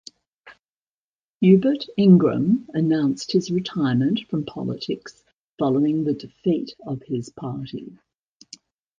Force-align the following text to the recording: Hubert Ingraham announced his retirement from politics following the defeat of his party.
Hubert 1.41 1.85
Ingraham 1.95 2.67
announced 2.73 3.31
his 3.33 3.51
retirement 3.51 4.21
from 4.31 4.43
politics 4.45 5.23
following 5.59 6.03
the 6.05 6.15
defeat 6.15 6.73
of 6.87 7.03
his 7.03 7.29
party. 7.29 7.99